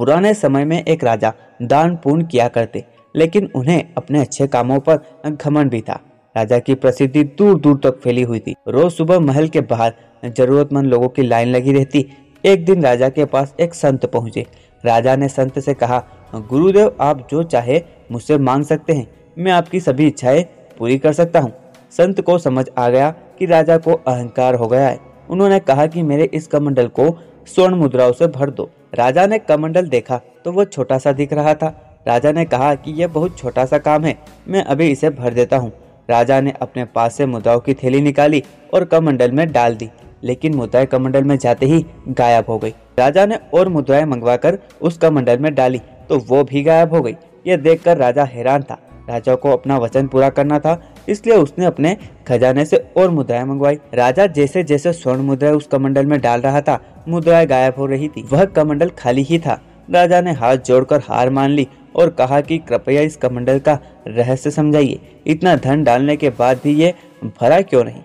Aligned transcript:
पुराने 0.00 0.32
समय 0.34 0.64
में 0.64 0.82
एक 0.84 1.02
राजा 1.04 1.32
दान 1.62 1.96
पूर्ण 1.96 2.24
किया 2.24 2.46
करते, 2.48 2.84
लेकिन 3.14 3.48
उन्हें 3.54 3.92
अपने 3.96 4.20
अच्छे 4.20 4.46
कामों 4.46 4.78
पर 4.80 5.30
घमंड 5.30 5.70
भी 5.70 5.80
था। 5.80 5.98
राजा 6.36 6.58
की 6.58 6.74
प्रसिद्धि 6.74 7.24
दूर 7.38 7.58
दूर 7.60 7.80
तक 7.84 7.98
फैली 8.00 8.22
हुई 8.22 8.38
थी। 8.38 8.54
रोज 8.68 8.92
सुबह 8.92 9.18
महल 9.20 9.48
के 9.48 9.60
बाहर 9.60 9.92
जरूरतमंद 10.26 10.86
लोगों 10.86 11.08
की 11.08 11.22
लाइन 11.22 11.48
लगी 11.48 11.72
रहती। 11.72 12.06
एक 12.44 12.64
दिन 12.64 12.82
राजा 12.82 13.08
के 13.08 13.24
पास 13.24 13.54
एक 13.60 13.74
संत 13.74 14.06
पहुँचे। 14.06 14.46
राजा 14.84 15.16
ने 15.16 15.28
संत 15.28 15.58
से 15.58 15.74
कहा, 15.74 16.02
गुरुदेव, 16.34 16.96
आप 17.00 17.26
जो 17.30 17.42
चाहे 17.42 17.82
मुझसे 18.12 18.38
मांग 18.38 18.64
सकते 18.64 18.92
हैं। 18.92 19.06
मैं 19.38 19.52
आपकी 19.52 19.80
सभी 19.80 20.06
इच्छाएँ 20.06 20.42
पूरी 20.78 20.98
कर 20.98 21.12
सकता 21.12 21.40
हूँ। 21.40 21.52
संत 21.90 22.20
को 22.20 22.38
समझ 22.38 22.66
आ 22.78 22.88
गया 22.88 23.10
कि 23.38 23.46
राजा 23.46 23.78
को 23.78 23.92
अहंकार 23.94 24.54
हो 24.54 24.66
गया 24.66 24.88
है। 24.88 25.09
उन्होंने 25.30 25.58
कहा 25.60 25.86
कि 25.86 26.02
मेरे 26.02 26.24
इस 26.34 26.46
कमंडल 26.46 26.86
को 26.90 27.10
स्वर्ण 27.48 27.74
मुद्राओं 27.74 28.12
से 28.12 28.26
भर 28.28 28.50
दो। 28.50 28.70
राजा 28.94 29.26
ने 29.26 29.38
कमंडल 29.40 29.88
देखा 29.88 30.20
तो 30.44 30.52
वो 30.52 30.64
छोटा 30.66 30.98
सा 30.98 31.12
दिख 31.12 31.32
रहा 31.32 31.54
था। 31.54 31.68
राजा 32.06 32.32
ने 32.32 32.44
कहा 32.44 32.74
कि 32.74 32.92
यह 32.92 33.08
बहुत 33.08 33.38
छोटा 33.38 33.64
सा 33.64 33.78
काम 33.78 34.04
है, 34.04 34.16
मैं 34.48 34.62
अभी 34.64 34.90
इसे 34.90 35.10
भर 35.10 35.34
देता 35.34 35.56
हूँ। 35.56 35.72
राजा 36.08 36.40
ने 36.40 36.54
अपने 36.62 36.84
पास 36.86 37.16
से 37.16 37.26
मुद्राओं 37.26 37.60
की 37.60 37.74
थैली 37.74 38.00
निकाली 38.00 38.42
और 38.74 38.84
कमंडल 38.84 39.32
में 39.32 39.46
डाल 39.52 39.74
दी, 39.74 39.88
लेकिन 40.24 40.54
मुद्राएँ 40.54 40.86
कमंडल 40.86 41.24
में 41.24 41.36
जाते 41.38 41.66
ही 41.66 41.84
गायब 42.10 42.44
हो 42.48 42.58
गई। 42.58 42.74
राजा 42.98 43.26
ने 43.26 43.38
और 43.54 43.68
मुद्राएँ 43.68 44.04
मंगवाकर 44.04 44.58
उस 44.80 44.98
कमंडल 44.98 45.38
में 45.38 45.54
डाली 45.54 45.80
तो 46.08 46.18
वो 46.20 46.42
भी 46.44 46.62
गायब 46.62 46.94
हो 46.94 47.02
गई। 47.02 47.16
यह 47.46 47.56
देखकर 47.58 47.96
राजा 47.96 48.24
हैरान 48.26 48.62
था। 48.62 48.78
राजा 49.08 49.34
को 49.34 49.50
अपना 49.50 49.78
वचन 49.78 50.06
पूरा 50.06 50.28
करना 50.28 50.58
था, 50.58 50.94
इसलिए 51.08 51.36
उसने 51.36 51.64
अपने 51.64 51.96
खजाने 52.28 52.64
से 52.64 52.76
और 52.96 53.10
मुद्राएँ 53.10 53.44
मंगवाई। 53.44 53.78
राजा 53.94 54.26
जैसे 54.26 54.64
जैसे 54.64 54.92
स्वर्ण 54.92 55.20
मुद्राएँ 55.20 55.54
उस 55.54 55.66
कमंडल 55.66 56.06
में 56.06 56.20
डाल 56.20 56.40
रहा 56.40 56.60
था, 56.60 57.04
मुद्राएँ 57.08 57.46
गायब 57.46 57.74
हो 57.78 57.86
रही 57.86 58.08
थी। 58.08 58.22
वह 58.32 58.44
कमंडल 58.44 58.88
खाली 58.88 59.22
ही 59.22 59.38
था। 59.38 59.62
राजा 59.90 60.20
ने 60.20 60.32
हाथ 60.32 60.56
जोड़कर 60.56 61.00
हार 61.00 61.30
मान 61.30 61.50
ली 61.50 61.68
और 61.96 62.10
कहा 62.10 62.40
कि 62.40 62.58
कृपया 62.58 63.02
इस 63.02 63.16
कमंडल 63.16 63.58
का 63.58 63.78
रहस्य 64.06 64.50
समझाइए। 64.50 64.98
इतना 65.26 65.56
धन 65.56 65.84
डालने 65.84 66.16
के 66.16 66.30
बाद 66.30 66.60
भी 66.64 66.70
ये 66.70 66.94
भरा 67.24 67.60
क्यों 67.60 67.84
नहीं? 67.84 68.02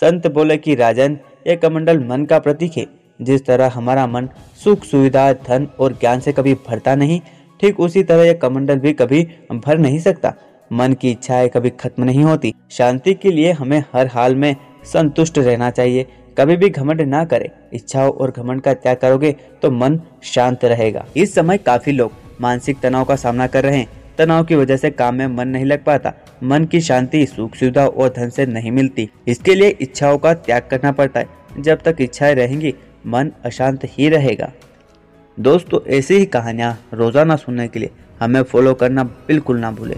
संत 0.00 0.26
बोले 0.26 0.56
कि, 0.56 0.74
राजन, 0.74 1.18
ये 1.46 1.56
कमंडल 1.56 1.98
मन 1.98 2.24
का 2.24 2.38
प्रतीक 2.38 2.72
है। 2.76 2.86
जिस 3.22 3.46
तरह 3.46 3.68
हमारा 3.74 4.06
मन 4.06 4.28
सुख 4.64 4.84
सुविधा 4.84 5.32
धन 5.32 5.68
और 5.80 5.92
ज्ञान 5.92 6.20
से 6.20 6.32
कभी 6.32 6.54
भरता 6.54 6.94
नहीं 6.94 7.20
ठीक 7.60 7.80
उसी 7.80 8.02
तरह 8.02 8.24
यह 8.24 8.32
कमंडल 8.32 8.78
भी 8.78 8.92
कभी 8.92 9.22
भर 9.56 9.78
नहीं 9.78 9.98
सकता। 9.98 10.34
मन 10.70 10.92
की 10.92 11.10
इच्छाएँ 11.10 11.48
कभी 11.48 11.70
खत्म 11.70 12.04
नहीं 12.04 12.24
होती। 12.24 12.54
शांति 12.70 13.14
के 13.14 13.30
लिए 13.30 13.52
हमें 13.52 13.82
हर 13.94 14.06
हाल 14.06 14.34
में 14.34 14.54
संतुष्ट 14.84 15.38
रहना 15.38 15.70
चाहिए। 15.70 16.06
कभी 16.38 16.56
भी 16.56 16.68
घमंड 16.70 17.00
ना 17.00 17.24
करें। 17.24 17.48
इच्छाओं 17.72 18.10
और 18.10 18.30
घमंड 18.30 18.60
का 18.60 18.74
त्याग 18.74 18.96
करोगे 18.96 19.34
तो 19.62 19.70
मन 19.70 20.00
शांत 20.24 20.64
रहेगा। 20.64 21.04
इस 21.16 21.34
समय 21.34 21.58
काफ़ी 21.58 21.92
लोग 21.92 22.12
मानसिक 22.40 22.80
तनाव 22.80 23.04
का 23.04 23.16
सामना 23.16 23.46
कर 23.46 23.64
रहे 23.64 23.78
हैं। 23.78 23.88
तनाव 24.18 24.44
की 24.44 24.54
वजह 24.54 24.76
से 24.76 24.90
काम 24.90 25.14
में 25.14 25.26
मन 25.26 25.48
नहीं 25.48 25.64
लग 25.64 25.84
पाता। 25.84 26.12
मन 26.42 26.64
की 26.64 26.80
शांति 26.80 27.24
सुख 27.26 27.54
सुविधा 27.54 27.86
और 27.86 28.08
धन 28.08 28.30
से 28.30 28.46
नहीं 28.46 28.70
मिलती। 28.70 29.08
इसके 29.28 29.54
लिए 29.54 29.68
इच्छाओं 29.80 30.18
का 30.18 30.34
त्याग 30.34 30.68
करना 30.70 30.92
पड़ता 30.92 31.20
है। 31.20 31.26
जब 31.58 31.82
तक 31.82 31.96
इच्छाएँ 32.00 32.34
रहेंगी, 32.34 32.74
मन 33.06 33.30
अशांत 33.44 33.84
ही 33.84 34.08
रहेगा। 34.08 34.52
दोस्तों 35.38 35.78
ऐसी 35.88 36.14
ही 36.14 36.24
कहानियाँ 36.26 36.72
रोज़ाना 36.94 37.34
सुनने 37.36 37.66
के 37.68 37.78
लिए 37.78 37.90
हमें 38.20 38.42
फॉलो 38.42 38.72
करना 38.74 39.02
बिल्कुल 39.26 39.58
ना 39.58 39.70
भूलें। 39.70 39.96